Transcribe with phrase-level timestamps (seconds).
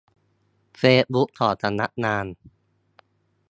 [0.77, 2.25] เฟซบุ๊กของสำนักงาน